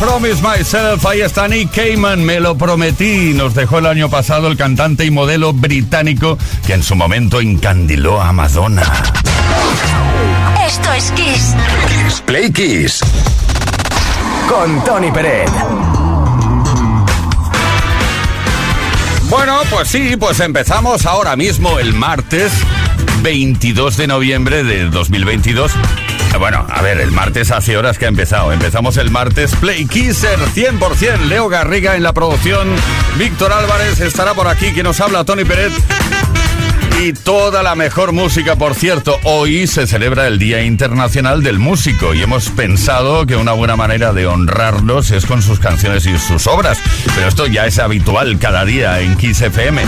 Promise 0.00 0.42
Myself, 0.42 1.06
ahí 1.06 1.20
está 1.20 1.48
Nick 1.48 1.70
Cayman, 1.72 2.24
me 2.24 2.40
lo 2.40 2.56
prometí. 2.56 3.32
Nos 3.34 3.54
dejó 3.54 3.78
el 3.78 3.86
año 3.86 4.10
pasado 4.10 4.48
el 4.48 4.56
cantante 4.56 5.04
y 5.04 5.10
modelo 5.10 5.52
británico 5.52 6.38
que 6.66 6.74
en 6.74 6.82
su 6.82 6.94
momento 6.94 7.40
encandiló 7.40 8.20
a 8.20 8.32
Madonna. 8.32 8.82
Esto 10.66 10.92
es 10.92 11.10
Kiss. 11.12 11.54
Kiss 11.88 12.20
Play 12.22 12.52
Kiss. 12.52 13.00
Con 14.48 14.84
Tony 14.84 15.10
Peret. 15.10 15.50
Bueno, 19.28 19.60
pues 19.70 19.88
sí, 19.88 20.16
pues 20.18 20.40
empezamos 20.40 21.06
ahora 21.06 21.34
mismo 21.36 21.78
el 21.78 21.92
martes 21.94 22.52
22 23.22 23.96
de 23.96 24.06
noviembre 24.06 24.64
de 24.64 24.90
2022. 24.90 25.72
Eh, 26.34 26.36
Bueno, 26.36 26.66
a 26.68 26.82
ver, 26.82 27.00
el 27.00 27.12
martes 27.12 27.50
hace 27.50 27.76
horas 27.76 27.96
que 27.98 28.06
ha 28.06 28.08
empezado. 28.08 28.52
Empezamos 28.52 28.96
el 28.96 29.10
martes 29.10 29.54
Play 29.56 29.86
Kisser 29.86 30.38
100%. 30.38 31.28
Leo 31.28 31.48
Garriga 31.48 31.96
en 31.96 32.02
la 32.02 32.12
producción. 32.12 32.68
Víctor 33.18 33.52
Álvarez 33.52 34.00
estará 34.00 34.34
por 34.34 34.48
aquí. 34.48 34.72
Quien 34.72 34.84
nos 34.84 35.00
habla, 35.00 35.24
Tony 35.24 35.44
Peret. 35.44 35.72
Y 37.00 37.12
toda 37.12 37.62
la 37.62 37.74
mejor 37.74 38.12
música, 38.12 38.56
por 38.56 38.74
cierto. 38.74 39.18
Hoy 39.24 39.66
se 39.66 39.86
celebra 39.86 40.26
el 40.26 40.38
Día 40.38 40.62
Internacional 40.62 41.42
del 41.42 41.58
Músico 41.58 42.14
y 42.14 42.22
hemos 42.22 42.50
pensado 42.50 43.26
que 43.26 43.36
una 43.36 43.52
buena 43.52 43.76
manera 43.76 44.12
de 44.12 44.26
honrarlos 44.26 45.10
es 45.10 45.26
con 45.26 45.42
sus 45.42 45.60
canciones 45.60 46.06
y 46.06 46.18
sus 46.18 46.46
obras. 46.46 46.78
Pero 47.14 47.28
esto 47.28 47.46
ya 47.46 47.66
es 47.66 47.78
habitual 47.78 48.38
cada 48.38 48.64
día 48.64 49.00
en 49.00 49.16
Kiss 49.16 49.40
FM. 49.40 49.82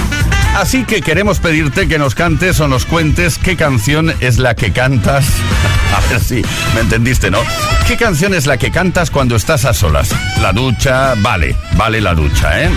Así 0.56 0.84
que 0.84 1.02
queremos 1.02 1.38
pedirte 1.38 1.86
que 1.86 1.98
nos 1.98 2.14
cantes 2.14 2.60
o 2.60 2.66
nos 2.66 2.86
cuentes 2.86 3.36
qué 3.36 3.56
canción 3.56 4.14
es 4.20 4.38
la 4.38 4.54
que 4.54 4.72
cantas. 4.72 5.26
A 5.94 6.10
ver 6.10 6.18
si 6.18 6.42
me 6.74 6.80
entendiste, 6.80 7.30
¿no? 7.30 7.40
¿Qué 7.86 7.98
canción 7.98 8.32
es 8.32 8.46
la 8.46 8.56
que 8.56 8.70
cantas 8.70 9.10
cuando 9.10 9.36
estás 9.36 9.66
a 9.66 9.74
solas? 9.74 10.08
La 10.40 10.52
ducha, 10.52 11.14
vale, 11.18 11.54
vale 11.76 12.00
la 12.00 12.14
ducha, 12.14 12.64
¿eh? 12.64 12.70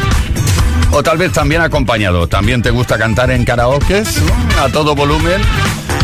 O 0.92 1.02
tal 1.02 1.18
vez 1.18 1.31
también 1.31 1.62
acompañado. 1.62 2.28
¿También 2.28 2.62
te 2.62 2.70
gusta 2.70 2.98
cantar 2.98 3.31
en 3.31 3.46
karaoke? 3.46 4.04
A 4.62 4.68
todo 4.68 4.94
volumen. 4.94 5.42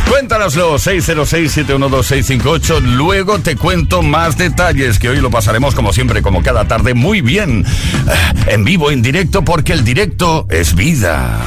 Cuéntanoslo, 0.10 0.76
606-712-658. 0.78 2.82
Luego 2.82 3.40
te 3.40 3.56
cuento 3.56 4.02
más 4.02 4.38
detalles, 4.38 5.00
que 5.00 5.10
hoy 5.10 5.20
lo 5.20 5.30
pasaremos 5.32 5.76
como 5.76 5.94
siempre, 5.94 6.22
como 6.22 6.44
cada 6.44 6.68
tarde, 6.68 6.94
muy 6.94 7.22
bien. 7.22 7.66
Eh, 7.66 8.54
En 8.54 8.64
vivo, 8.64 8.92
en 8.92 9.02
directo, 9.02 9.44
porque 9.44 9.74
el 9.74 9.84
directo 9.84 10.46
es 10.50 10.76
vida. 10.76 11.38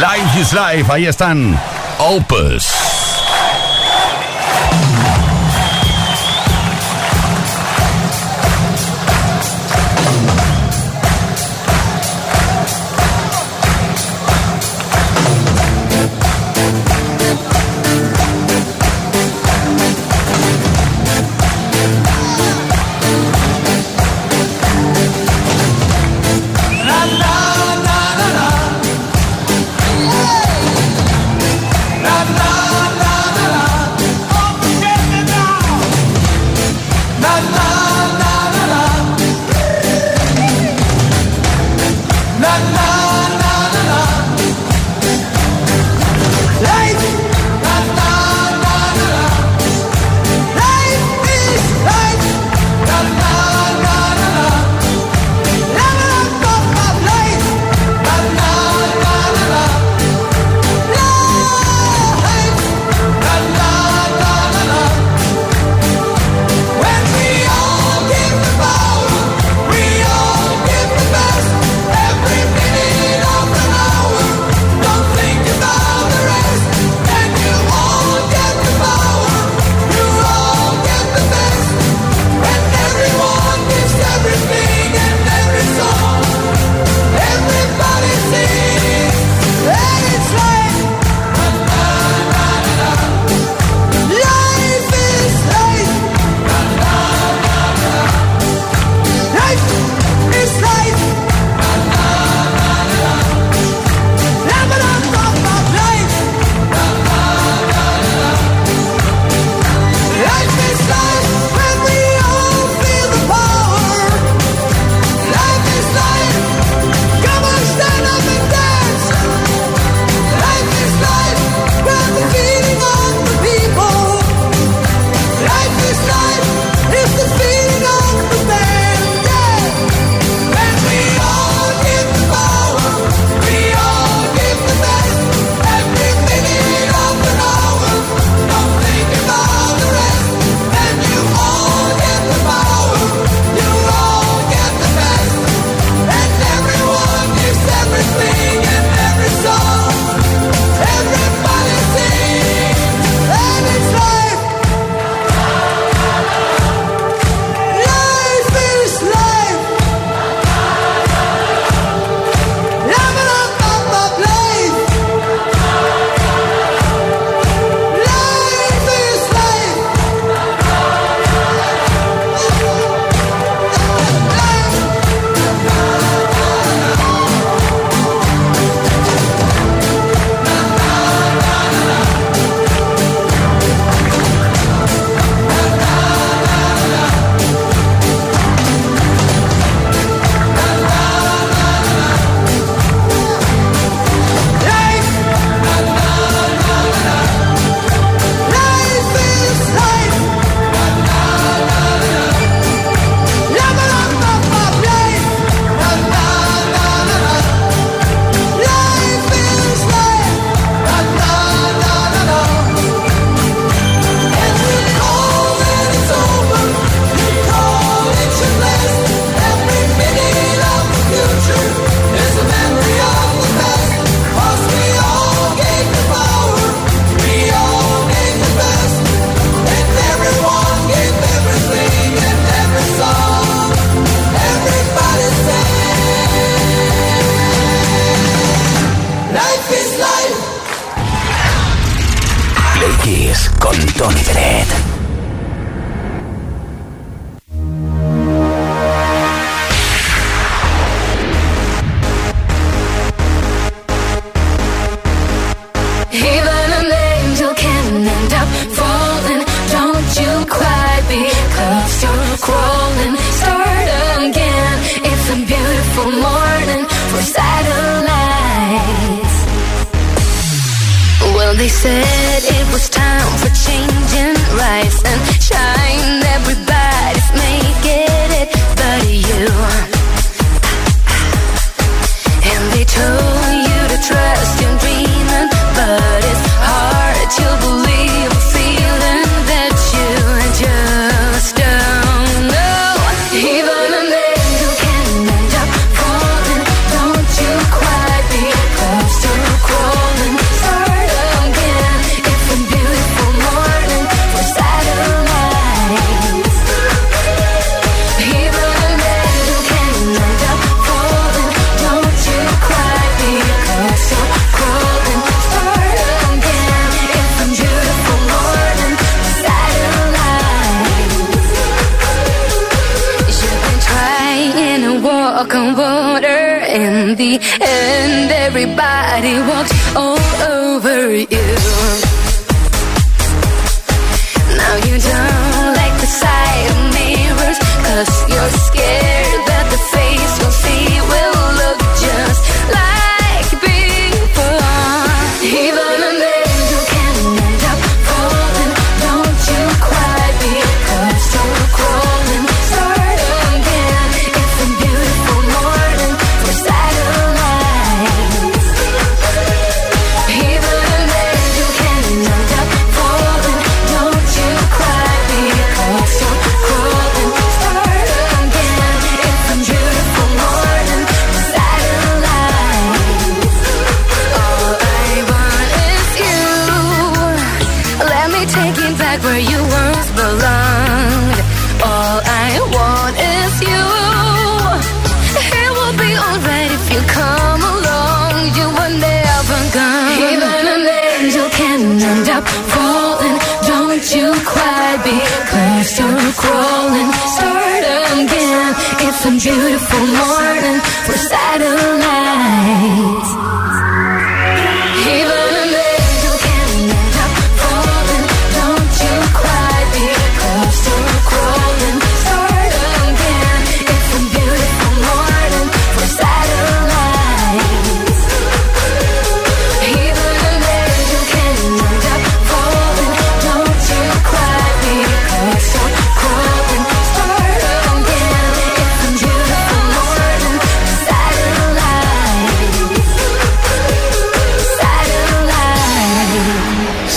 Life 0.00 0.40
is 0.40 0.52
life, 0.52 0.90
ahí 0.90 1.06
están. 1.06 1.58
Opus. 1.98 2.66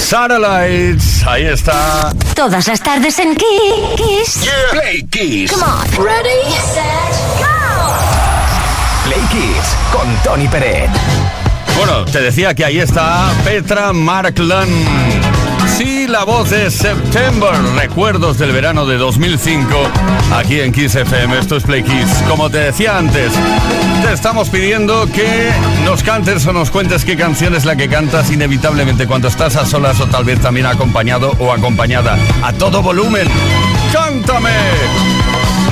Satellites, 0.05 1.25
Ahí 1.25 1.45
está. 1.45 2.13
Todas 2.35 2.67
las 2.67 2.79
tardes 2.79 3.17
en 3.17 3.35
Kiss. 3.35 4.41
Yeah. 4.43 4.53
Play 4.71 5.03
Kiss. 5.09 5.51
Come 5.51 5.63
on. 5.63 6.05
Ready, 6.05 6.43
set, 6.73 7.39
go. 7.39 7.45
Play 9.05 9.21
Kiss 9.31 9.75
con 9.91 10.07
Tony 10.23 10.47
Pérez. 10.47 10.91
Bueno, 11.75 12.05
te 12.05 12.21
decía 12.21 12.53
que 12.53 12.65
ahí 12.65 12.77
está 12.77 13.33
Petra 13.43 13.93
Markland 13.93 15.24
sí, 15.77 16.07
la 16.07 16.23
voz 16.23 16.49
de 16.49 16.71
September, 16.71 17.51
recuerdos 17.75 18.37
del 18.37 18.51
verano 18.51 18.85
de 18.85 18.97
2005, 18.97 19.67
aquí 20.35 20.61
en 20.61 20.71
Kiss 20.71 20.95
FM, 20.95 21.37
esto 21.37 21.57
es 21.57 21.63
Play 21.63 21.83
Kiss. 21.83 22.23
Como 22.29 22.49
te 22.49 22.59
decía 22.59 22.97
antes, 22.97 23.33
te 24.03 24.13
estamos 24.13 24.49
pidiendo 24.49 25.05
que 25.07 25.51
nos 25.83 26.03
cantes 26.03 26.45
o 26.47 26.53
nos 26.53 26.71
cuentes 26.71 27.03
qué 27.03 27.17
canción 27.17 27.55
es 27.55 27.65
la 27.65 27.75
que 27.75 27.89
cantas 27.89 28.31
inevitablemente 28.31 29.05
cuando 29.05 29.27
estás 29.27 29.57
a 29.57 29.65
solas 29.65 29.99
o 29.99 30.07
tal 30.07 30.23
vez 30.23 30.39
también 30.39 30.65
acompañado 30.65 31.33
o 31.39 31.51
acompañada. 31.51 32.17
A 32.41 32.53
todo 32.53 32.81
volumen, 32.81 33.27
cántame. 33.91 34.51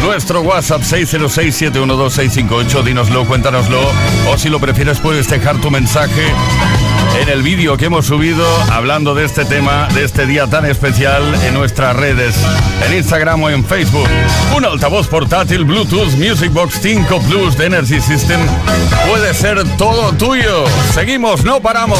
Nuestro 0.03 0.41
WhatsApp 0.41 0.81
606-712-658, 0.81 2.83
dínoslo, 2.83 3.25
cuéntanoslo. 3.25 3.79
O 4.29 4.37
si 4.37 4.49
lo 4.49 4.59
prefieres 4.59 4.99
puedes 4.99 5.29
dejar 5.29 5.61
tu 5.61 5.71
mensaje 5.71 6.25
en 7.21 7.29
el 7.29 7.41
vídeo 7.43 7.77
que 7.77 7.85
hemos 7.85 8.05
subido 8.05 8.45
hablando 8.71 9.15
de 9.15 9.25
este 9.25 9.45
tema, 9.45 9.87
de 9.93 10.03
este 10.03 10.25
día 10.25 10.47
tan 10.47 10.65
especial 10.65 11.23
en 11.45 11.53
nuestras 11.53 11.95
redes, 11.95 12.35
en 12.87 12.97
Instagram 12.97 13.43
o 13.43 13.49
en 13.49 13.63
Facebook. 13.65 14.07
Un 14.55 14.65
altavoz 14.65 15.07
portátil 15.07 15.65
Bluetooth 15.65 16.13
Music 16.13 16.51
Box 16.51 16.79
5 16.81 17.19
Plus 17.29 17.57
de 17.57 17.65
Energy 17.65 18.01
System 18.01 18.39
puede 19.09 19.33
ser 19.33 19.63
todo 19.77 20.11
tuyo. 20.13 20.65
Seguimos, 20.93 21.43
no 21.43 21.61
paramos. 21.61 21.99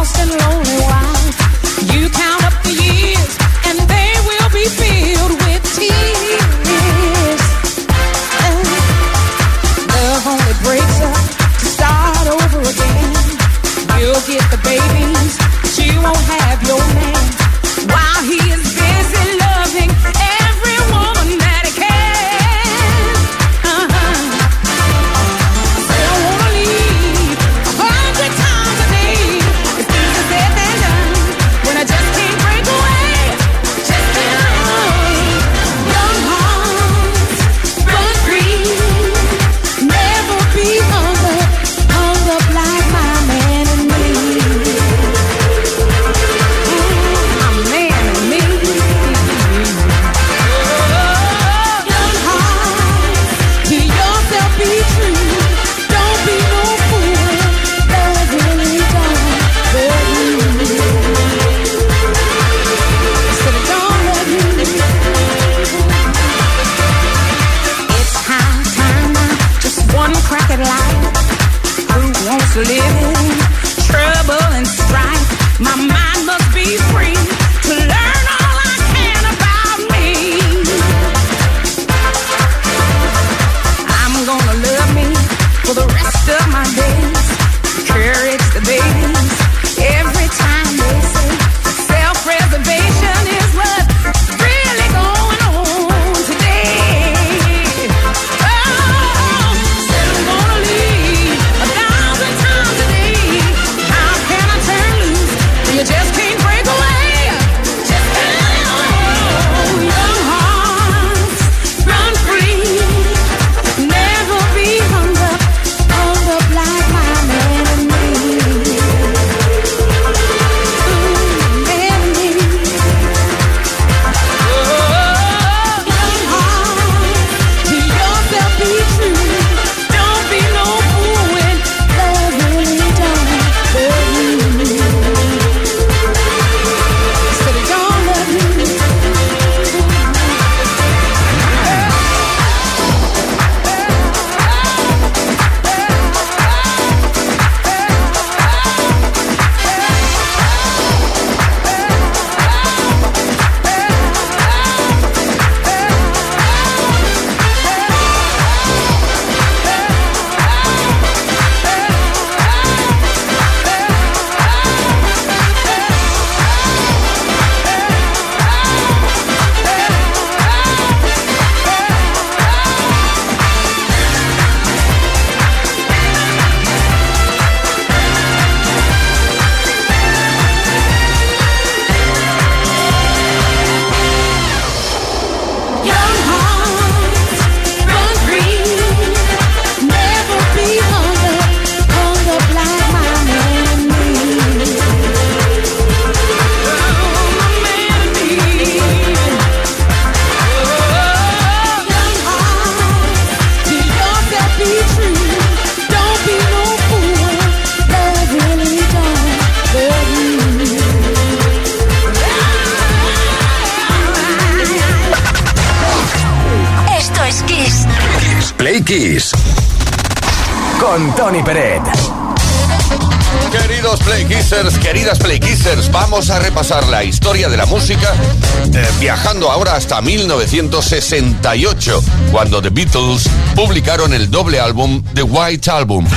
hasta 229.91 230.05
1968, 230.05 232.01
cuando 232.31 232.61
The 232.61 232.69
Beatles 232.69 233.29
publicaron 233.55 234.13
el 234.13 234.31
doble 234.31 234.57
álbum 234.57 235.03
The 235.13 235.23
White 235.23 235.69
Album. 235.69 236.07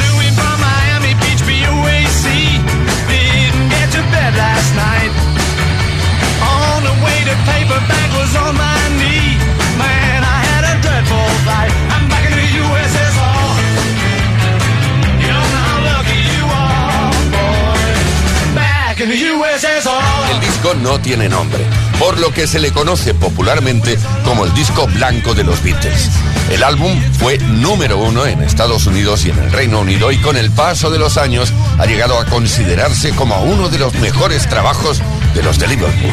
El 20.30 20.40
disco 20.40 20.74
no 20.74 21.00
tiene 21.00 21.28
nombre 21.28 21.83
por 21.98 22.18
lo 22.18 22.32
que 22.32 22.46
se 22.46 22.60
le 22.60 22.72
conoce 22.72 23.14
popularmente 23.14 23.98
como 24.24 24.44
el 24.44 24.54
disco 24.54 24.86
blanco 24.86 25.34
de 25.34 25.44
los 25.44 25.62
Beatles. 25.62 26.10
El 26.50 26.62
álbum 26.62 27.00
fue 27.18 27.38
número 27.38 27.98
uno 27.98 28.26
en 28.26 28.42
Estados 28.42 28.86
Unidos 28.86 29.24
y 29.24 29.30
en 29.30 29.38
el 29.38 29.52
Reino 29.52 29.80
Unido 29.80 30.12
y 30.12 30.18
con 30.18 30.36
el 30.36 30.50
paso 30.50 30.90
de 30.90 30.98
los 30.98 31.16
años 31.16 31.52
ha 31.78 31.86
llegado 31.86 32.18
a 32.18 32.26
considerarse 32.26 33.10
como 33.10 33.42
uno 33.42 33.68
de 33.68 33.78
los 33.78 33.94
mejores 33.94 34.48
trabajos 34.48 35.00
de 35.34 35.42
los 35.42 35.58
de 35.58 35.68
Liverpool. 35.68 36.10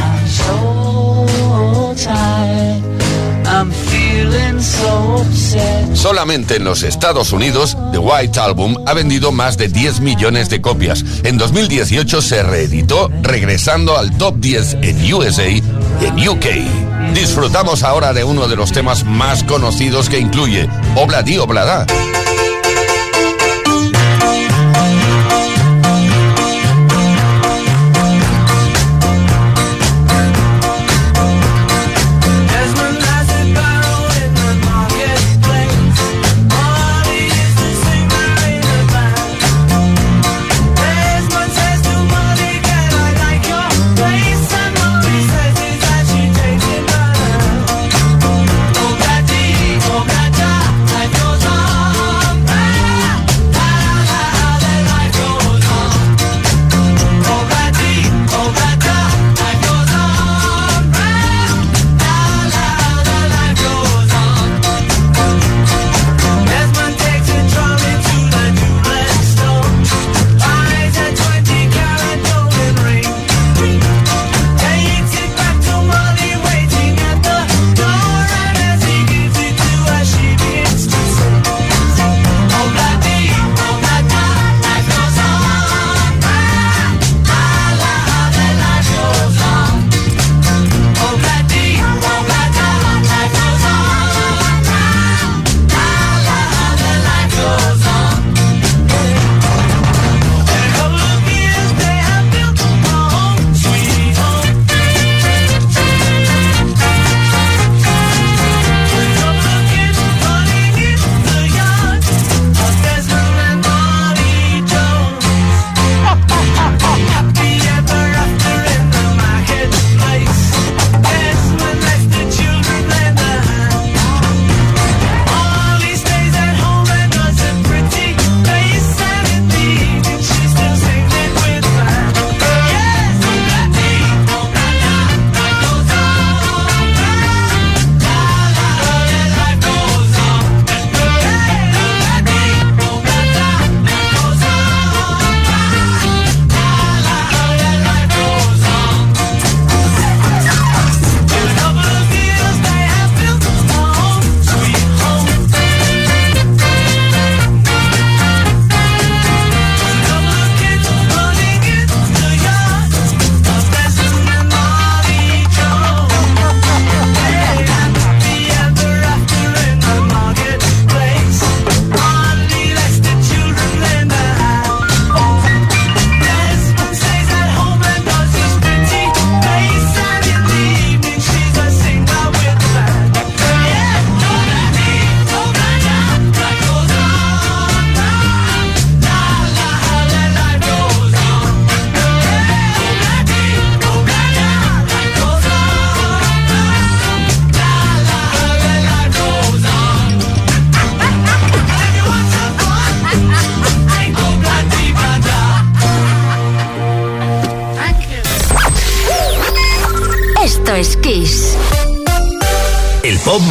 Solamente 5.93 6.55
en 6.55 6.63
los 6.63 6.83
Estados 6.83 7.31
Unidos, 7.31 7.77
The 7.91 7.97
White 7.97 8.39
Album 8.39 8.77
ha 8.87 8.93
vendido 8.93 9.31
más 9.31 9.57
de 9.57 9.67
10 9.67 9.99
millones 10.01 10.49
de 10.49 10.61
copias. 10.61 11.03
En 11.23 11.37
2018 11.37 12.21
se 12.21 12.43
reeditó, 12.43 13.09
regresando 13.21 13.97
al 13.97 14.17
top 14.17 14.37
10 14.37 14.77
en 14.81 15.13
USA 15.13 15.49
y 15.49 15.61
en 16.01 16.29
UK. 16.29 17.13
Disfrutamos 17.13 17.83
ahora 17.83 18.13
de 18.13 18.23
uno 18.23 18.47
de 18.47 18.55
los 18.55 18.71
temas 18.71 19.03
más 19.03 19.43
conocidos 19.43 20.09
que 20.09 20.19
incluye 20.19 20.69
Obladí 20.95 21.37
Oblada. 21.37 21.85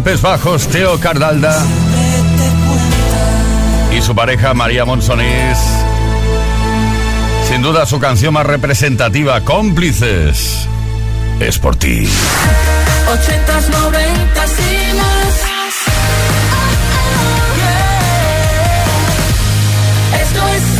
Golpes 0.00 0.22
Bajos, 0.22 0.66
Teo 0.68 0.98
Cardalda 0.98 1.62
y 3.94 4.00
su 4.00 4.14
pareja 4.14 4.54
María 4.54 4.86
Monsonís. 4.86 5.58
Sin 7.46 7.60
duda 7.60 7.84
su 7.84 8.00
canción 8.00 8.32
más 8.32 8.46
representativa, 8.46 9.42
Cómplices, 9.42 10.66
es 11.38 11.58
por 11.58 11.76
ti. 11.76 12.08
80, 13.12 13.60
90, 13.78 14.46
sí, 14.46 14.96
más. 14.96 15.42
Ah, 15.44 15.68
ah, 20.12 20.16
Esto 20.22 20.48
es 20.48 20.79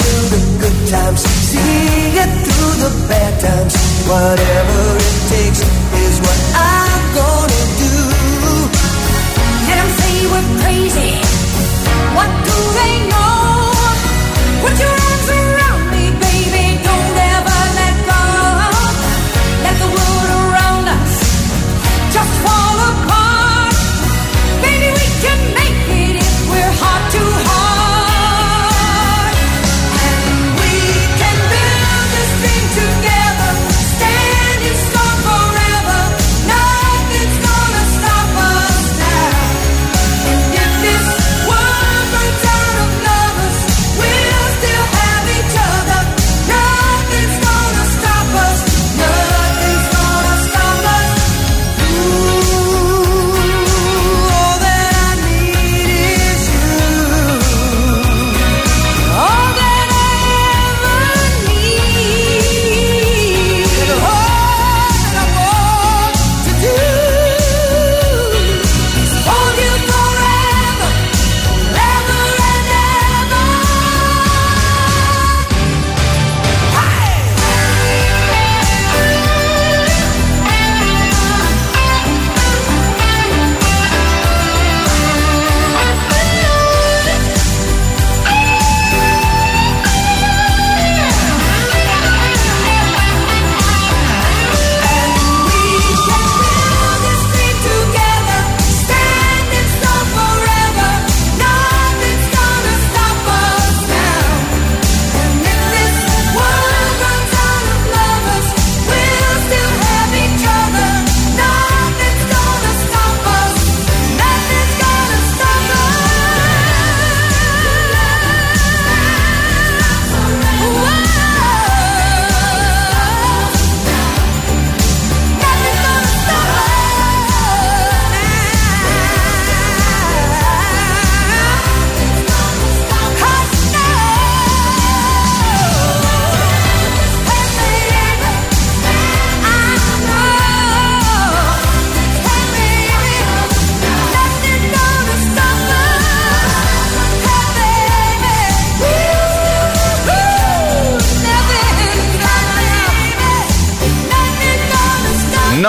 to 0.00 0.10
the 0.32 0.40
good 0.62 0.78
times, 0.88 1.20
see 1.20 2.18
it 2.22 2.32
through 2.44 2.74
the 2.84 2.90
bad 3.08 3.32
times. 3.40 3.74
Whatever 4.06 4.80
it 5.08 5.16
takes 5.32 5.60
is 6.04 6.16
what 6.26 6.40
I'm 6.54 7.02
gonna 7.20 7.62
do. 7.82 7.94
Let 9.66 9.76
them 9.80 9.90
say 10.00 10.14
we're 10.32 10.50
crazy. 10.62 11.12
What 12.16 12.30
do 12.48 12.56
they 12.78 12.94
know? 13.12 13.32
What 14.64 14.74
you? 14.80 15.01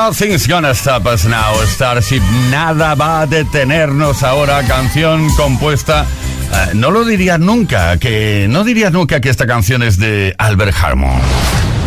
Nothing's 0.06 0.48
gonna 0.48 0.74
stop 0.74 1.06
us 1.06 1.24
now, 1.24 1.54
Starship. 1.66 2.22
Nada 2.50 2.94
va 2.94 3.22
a 3.22 3.26
detenernos 3.26 4.22
ahora. 4.22 4.62
Canción 4.64 5.34
compuesta. 5.38 6.06
eh, 6.52 6.72
no 6.74 6.92
lo 6.92 7.06
dirías 7.06 7.40
nunca, 7.40 7.98
que 7.98 8.48
no 8.50 8.66
dirías 8.66 8.92
nunca 8.92 9.22
que 9.22 9.30
esta 9.30 9.48
canción 9.48 9.82
es 9.82 9.98
de 9.98 10.36
Albert 10.38 10.76
Harmon. 10.76 11.22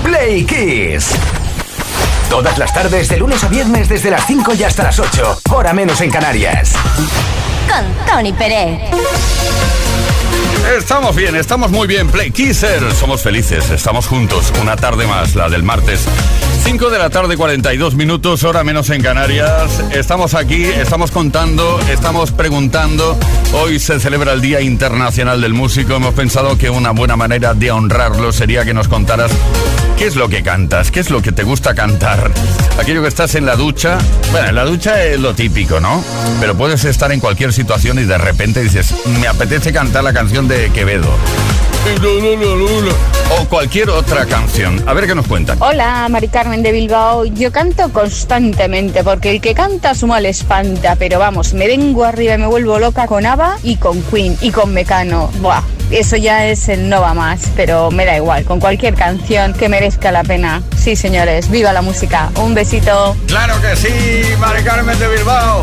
Play 0.03 0.45
Kiss. 0.47 1.11
Todas 2.31 2.57
las 2.57 2.73
tardes, 2.73 3.07
de 3.11 3.19
lunes 3.19 3.45
a 3.45 3.49
viernes, 3.49 3.87
desde 3.91 4.11
las 4.11 4.27
5 4.27 4.55
y 4.55 4.62
hasta 4.62 4.85
las 4.85 4.99
8. 4.99 5.41
Hora 5.51 5.75
menos 5.75 6.01
en 6.01 6.11
Canarias. 6.11 6.73
Con 7.69 8.07
Tony 8.07 8.33
Pérez. 8.33 8.81
Estamos 10.79 11.14
bien, 11.14 11.37
estamos 11.37 11.71
muy 11.71 11.87
bien. 11.87 12.09
Play 12.09 12.31
Kisser, 12.31 12.95
somos 12.95 13.21
felices, 13.23 13.69
estamos 13.69 14.07
juntos. 14.07 14.55
Una 14.62 14.75
tarde 14.75 15.07
más, 15.07 15.35
la 15.35 15.51
del 15.51 15.62
martes. 15.62 16.07
5 16.67 16.91
de 16.91 16.99
la 16.99 17.11
tarde, 17.11 17.37
42 17.37 17.95
minutos, 17.95 18.43
hora 18.43 18.64
menos 18.64 18.91
en 18.91 19.01
Canarias. 19.01 19.85
Estamos 19.93 20.35
aquí, 20.35 20.64
estamos 20.64 21.12
contando, 21.12 21.79
estamos 21.89 22.33
preguntando. 22.33 23.17
Hoy 23.53 23.79
se 23.79 24.01
celebra 24.01 24.33
el 24.33 24.41
Día 24.41 24.61
Internacional 24.61 25.41
del 25.41 25.55
Músico. 25.55 25.95
Hemos 25.95 26.14
pensado 26.14 26.59
que 26.59 26.69
una 26.69 26.91
buena 26.91 27.14
manera 27.14 27.55
de 27.55 27.71
honrarlo 27.71 28.33
sería 28.33 28.64
que 28.64 28.75
nos 28.75 28.89
contaras 28.89 29.31
qué 29.97 30.07
es 30.07 30.17
lo 30.17 30.29
que 30.29 30.43
cantas, 30.43 30.91
qué 30.91 30.99
es 30.99 31.09
lo 31.09 31.23
que 31.23 31.31
te 31.31 31.45
gusta 31.45 31.73
cantar. 31.77 32.33
Aquello 32.81 33.01
que 33.01 33.09
estás 33.09 33.37
en 33.37 33.47
la 33.47 33.55
ducha. 33.55 33.99
Bueno, 34.33 34.49
en 34.49 34.55
la 34.57 34.64
ducha 34.64 35.05
es 35.05 35.21
lo 35.21 35.37
típico, 35.37 35.79
¿no? 35.79 36.03
Pero 36.41 36.57
puedes 36.57 36.85
estar 36.85 37.12
en 37.12 37.21
cualquier 37.21 37.53
situación 37.53 38.01
y 38.01 38.03
de 38.03 38.19
repente 38.19 38.61
dices, 38.61 38.93
me 39.21 39.29
apetece 39.29 39.73
cantar 39.73 40.03
la 40.03 40.12
canción 40.12 40.49
de 40.49 40.71
Quevedo. 40.73 41.17
O 43.30 43.45
cualquier 43.49 43.91
otra 43.91 44.26
canción. 44.26 44.82
A 44.89 44.93
ver 44.93 45.07
qué 45.07 45.14
nos 45.14 45.26
cuentan. 45.26 45.59
Hola, 45.61 46.09
Mari 46.09 46.28
Carmen 46.28 46.62
de 46.62 46.72
Bilbao. 46.72 47.24
Yo 47.26 47.53
canto 47.53 47.93
constantemente 47.93 49.05
porque 49.05 49.30
el 49.30 49.41
que 49.41 49.55
canta 49.55 49.95
su 49.95 50.07
mal 50.07 50.26
espanta, 50.26 50.97
pero 50.97 51.18
vamos, 51.18 51.55
me 51.55 51.66
vengo 51.66 52.05
arriba 52.05 52.34
y 52.34 52.39
me 52.39 52.47
vuelvo 52.47 52.78
loca 52.78 53.07
con 53.07 53.24
ABBA 53.24 53.59
y 53.62 53.76
con 53.76 54.03
Queen 54.03 54.37
y 54.41 54.51
con 54.51 54.72
Mecano. 54.74 55.30
Buah, 55.41 55.62
eso 55.91 56.16
ya 56.16 56.47
es 56.47 56.68
el 56.68 56.89
no 56.89 57.01
va 57.01 57.14
más, 57.14 57.51
pero 57.55 57.91
me 57.91 58.05
da 58.05 58.16
igual, 58.16 58.45
con 58.45 58.59
cualquier 58.59 58.95
canción 58.95 59.55
que 59.55 59.68
merezca 59.68 60.11
la 60.11 60.24
pena. 60.24 60.62
Sí, 60.76 60.97
señores, 60.97 61.51
viva 61.51 61.72
la 61.72 61.82
música. 61.82 62.30
Un 62.37 62.55
besito. 62.55 63.16
Claro 63.26 63.55
que 63.61 63.76
sí, 63.76 64.34
Mari 64.41 64.64
Carmen 64.64 64.99
de 64.99 65.09
Bilbao. 65.09 65.62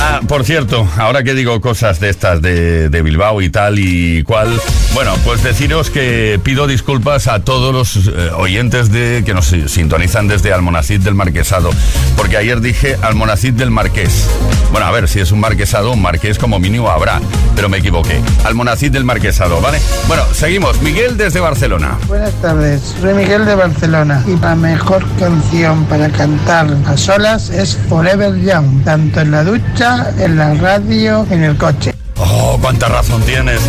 Ah, 0.00 0.20
por 0.26 0.44
cierto, 0.44 0.86
ahora 0.96 1.22
que 1.22 1.34
digo 1.34 1.60
cosas 1.60 1.98
de 2.00 2.08
estas 2.08 2.40
de, 2.40 2.88
de 2.88 3.02
Bilbao 3.02 3.42
y 3.42 3.50
tal 3.50 3.78
y 3.78 4.22
cual, 4.22 4.60
bueno, 4.98 5.14
pues 5.24 5.44
deciros 5.44 5.90
que 5.90 6.40
pido 6.42 6.66
disculpas 6.66 7.28
a 7.28 7.44
todos 7.44 7.72
los 7.72 8.08
eh, 8.08 8.30
oyentes 8.36 8.90
de 8.90 9.22
que 9.24 9.32
nos 9.32 9.46
sintonizan 9.46 10.26
desde 10.26 10.52
Almonacid 10.52 11.00
del 11.00 11.14
Marquesado, 11.14 11.70
porque 12.16 12.36
ayer 12.36 12.60
dije 12.60 12.96
Almonacid 13.00 13.52
del 13.52 13.70
Marqués. 13.70 14.28
Bueno, 14.72 14.88
a 14.88 14.90
ver, 14.90 15.06
si 15.06 15.20
es 15.20 15.30
un 15.30 15.38
marquesado, 15.38 15.92
un 15.92 16.02
marqués 16.02 16.36
como 16.36 16.58
mínimo 16.58 16.90
habrá, 16.90 17.20
pero 17.54 17.68
me 17.68 17.78
equivoqué. 17.78 18.20
Almonacid 18.44 18.90
del 18.90 19.04
Marquesado, 19.04 19.60
¿vale? 19.60 19.78
Bueno, 20.08 20.24
seguimos. 20.32 20.82
Miguel 20.82 21.16
desde 21.16 21.38
Barcelona. 21.38 21.96
Buenas 22.08 22.34
tardes, 22.42 22.96
soy 23.00 23.14
Miguel 23.14 23.46
de 23.46 23.54
Barcelona 23.54 24.24
y 24.26 24.36
la 24.36 24.56
mejor 24.56 25.04
canción 25.16 25.84
para 25.84 26.08
cantar 26.10 26.76
a 26.86 26.96
solas 26.96 27.50
es 27.50 27.78
Forever 27.88 28.34
Young, 28.40 28.82
tanto 28.82 29.20
en 29.20 29.30
la 29.30 29.44
ducha, 29.44 30.12
en 30.18 30.36
la 30.36 30.54
radio, 30.54 31.24
en 31.30 31.44
el 31.44 31.56
coche. 31.56 31.94
Oh, 32.20 32.58
cuánta 32.60 32.88
razón 32.88 33.22
tienes. 33.22 33.60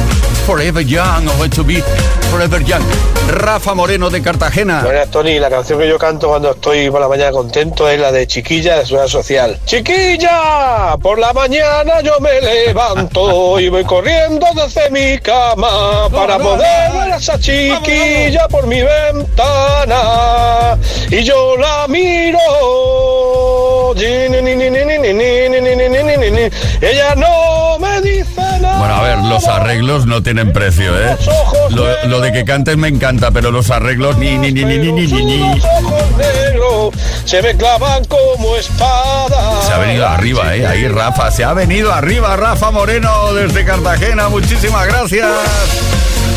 Forever 0.46 0.84
Young, 0.84 1.28
o 1.40 1.50
to 1.50 1.64
be 1.64 1.84
Forever 2.32 2.64
Young. 2.64 2.82
Rafa 3.28 3.76
Moreno 3.76 4.10
de 4.10 4.22
Cartagena. 4.22 4.82
Buenas, 4.84 5.12
Tony. 5.12 5.38
La 5.38 5.50
canción 5.50 5.78
que 5.78 5.88
yo 5.88 6.00
canto 6.00 6.30
cuando 6.30 6.52
estoy 6.52 6.90
por 6.90 7.00
la 7.00 7.08
mañana 7.08 7.32
contento 7.32 7.88
es 7.88 8.00
la 8.00 8.12
de 8.12 8.26
Chiquilla 8.26 8.78
de 8.78 8.86
Seguridad 8.86 9.08
Social. 9.08 9.60
¡Chiquilla! 9.66 10.98
Por 11.00 11.20
la 11.20 11.32
mañana 11.34 12.02
yo 12.02 12.20
me 12.20 12.42
levanto 12.42 13.60
y 13.60 13.70
voy 13.70 13.84
corriendo 13.84 14.48
desde 14.56 14.90
mi 14.90 15.20
cama 15.20 16.10
para 16.12 16.40
poder 16.40 16.92
ver 16.94 17.14
a 17.14 17.18
esa 17.18 17.40
chiquilla 17.40 18.48
por 18.48 18.66
mi 18.66 18.82
ventana. 18.82 20.00
Y 21.12 21.24
yo 21.24 21.56
la 21.58 21.88
miro. 21.88 22.40
Ella 26.82 27.16
no. 27.16 27.49
A 28.90 29.02
ver, 29.02 29.20
los 29.20 29.48
arreglos 29.48 30.06
no 30.06 30.24
tienen 30.24 30.52
precio, 30.52 30.98
¿eh? 31.00 31.16
Lo, 31.70 31.86
lo 32.08 32.22
de 32.22 32.32
que 32.32 32.44
cantes 32.44 32.76
me 32.78 32.88
encanta, 32.88 33.32
pero 33.32 33.52
los 33.52 33.70
arreglos 33.70 34.18
ni 34.18 34.38
ni 34.38 34.52
ni 34.52 34.64
ni 34.66 34.78
ni 34.78 34.92
ni 34.92 35.26
ni. 35.26 35.62
se 37.26 37.42
me 37.42 37.56
clavan 37.56 38.04
como 38.06 38.56
espada. 38.56 39.62
Se 39.64 39.74
ha 39.74 39.78
venido 39.78 40.08
arriba, 40.08 40.56
¿eh? 40.56 40.66
Ahí 40.66 40.88
Rafa, 40.88 41.32
se 41.32 41.44
ha 41.44 41.54
venido 41.54 41.94
arriba 41.94 42.36
Rafa 42.36 42.72
Moreno 42.72 43.34
desde 43.34 43.64
Cartagena. 43.64 44.30
Muchísimas 44.30 44.88
gracias. 44.88 45.30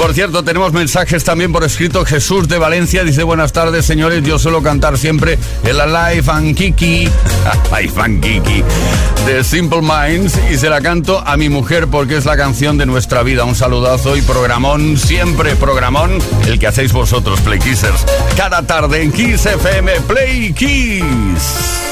Por 0.03 0.15
cierto, 0.15 0.43
tenemos 0.43 0.73
mensajes 0.73 1.23
también 1.23 1.53
por 1.53 1.63
escrito. 1.63 2.05
Jesús 2.05 2.49
de 2.49 2.59
Valencia 2.59 3.05
dice 3.05 3.23
buenas 3.23 3.53
tardes, 3.53 3.87
señores. 3.87 4.25
Yo 4.25 4.37
suelo 4.37 4.61
cantar 4.61 4.99
siempre 4.99 5.39
en 5.65 5.77
la 5.77 5.87
Live 5.87 6.25
and 6.27 6.57
Kiki. 6.57 7.09
Live 7.71 8.03
and 8.03 8.21
Kiki. 8.21 8.65
De 9.27 9.45
Simple 9.45 9.81
Minds. 9.81 10.37
Y 10.51 10.59
se 10.59 10.69
la 10.69 10.81
canto 10.81 11.23
a 11.25 11.37
mi 11.37 11.49
mujer 11.49 11.87
porque 11.87 12.17
es 12.17 12.25
la 12.25 12.37
canción 12.37 12.79
de 12.79 12.85
nuestra 12.85 13.23
vida. 13.23 13.45
Un 13.45 13.55
saludazo 13.55 14.17
y 14.17 14.23
programón, 14.23 14.99
siempre 14.99 15.55
programón, 15.55 16.19
el 16.49 16.59
que 16.59 16.67
hacéis 16.67 16.93
vosotros, 16.93 17.41
Play 17.43 17.61
Kissers. 17.61 18.05
Cada 18.37 18.67
tarde 18.67 19.03
en 19.03 19.13
Kiss 19.13 19.47
FM, 19.47 20.01
Play 20.01 20.53
Kiss. 20.53 21.92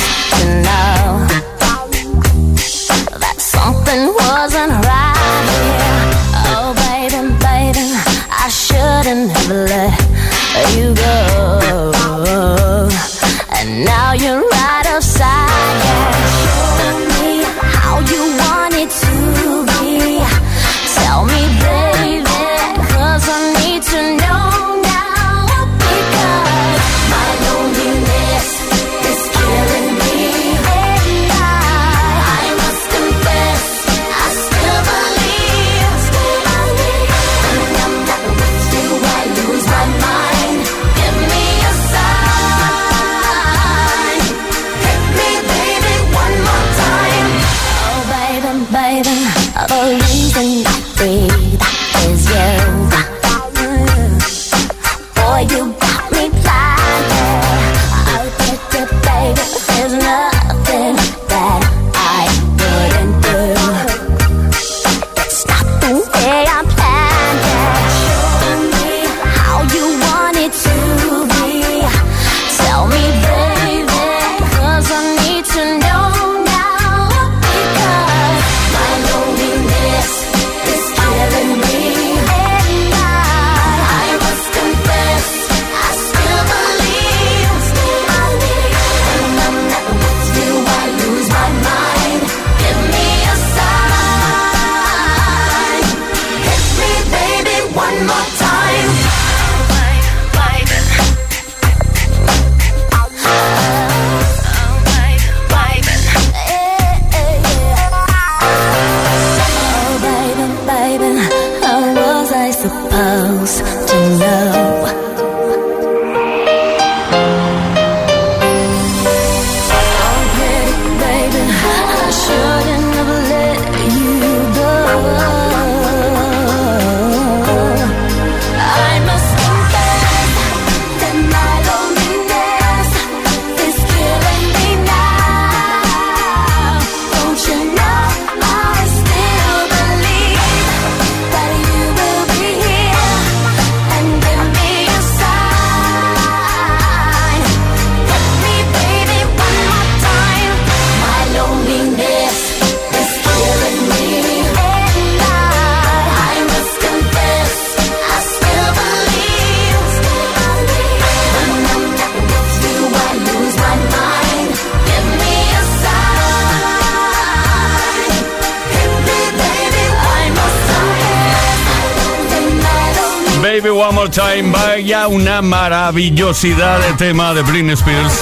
Baby 173.61 173.77
One 173.77 173.91
More 173.91 174.09
Time. 174.09 174.51
Vaya 174.51 175.07
una 175.07 175.39
maravillosidad 175.43 176.79
de 176.79 176.93
tema 176.93 177.31
de 177.35 177.43
Britney 177.43 177.73
Spears. 177.73 178.13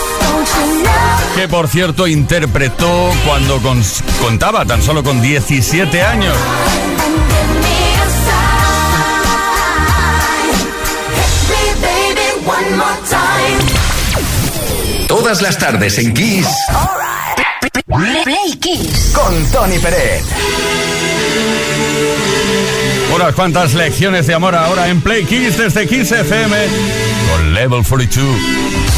Que 1.33 1.47
por 1.47 1.69
cierto 1.69 2.07
interpretó 2.07 3.09
cuando 3.25 3.61
contaba 4.21 4.65
tan 4.65 4.81
solo 4.81 5.01
con 5.01 5.21
17 5.21 6.03
años. 6.03 6.35
Todas 15.07 15.41
las 15.41 15.57
tardes 15.57 15.99
en 15.99 16.13
Kiss. 16.13 16.47
Play, 17.99 18.23
Play 18.23 18.57
Kiss. 18.61 19.11
Con 19.13 19.45
Tony 19.51 19.77
Pérez. 19.77 20.23
Hola, 23.13 23.33
cuántas 23.33 23.73
lecciones 23.73 24.25
de 24.25 24.33
amor 24.35 24.55
ahora 24.55 24.87
en 24.87 25.01
Play 25.01 25.25
Kiss 25.25 25.57
desde 25.57 25.85
Kiss 25.85 26.09
FM 26.13 26.55
con 27.29 27.53
Level 27.53 27.83
42. 27.83 28.88